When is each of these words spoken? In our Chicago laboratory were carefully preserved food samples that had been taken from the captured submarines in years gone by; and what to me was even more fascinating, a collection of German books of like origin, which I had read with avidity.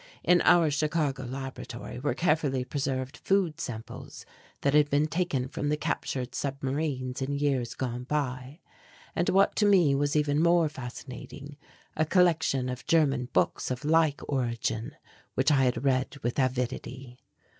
In 0.23 0.41
our 0.45 0.71
Chicago 0.71 1.25
laboratory 1.25 1.99
were 1.99 2.15
carefully 2.15 2.65
preserved 2.65 3.17
food 3.17 3.59
samples 3.61 4.25
that 4.61 4.73
had 4.73 4.89
been 4.89 5.05
taken 5.05 5.47
from 5.47 5.69
the 5.69 5.77
captured 5.77 6.33
submarines 6.33 7.21
in 7.21 7.33
years 7.37 7.75
gone 7.75 8.05
by; 8.05 8.61
and 9.15 9.29
what 9.29 9.55
to 9.57 9.67
me 9.67 9.93
was 9.93 10.15
even 10.15 10.41
more 10.41 10.69
fascinating, 10.69 11.55
a 11.95 12.03
collection 12.03 12.67
of 12.67 12.87
German 12.87 13.29
books 13.31 13.69
of 13.69 13.85
like 13.85 14.21
origin, 14.27 14.95
which 15.35 15.51
I 15.51 15.65
had 15.65 15.85
read 15.85 16.17
with 16.23 16.39
avidity. 16.39 17.19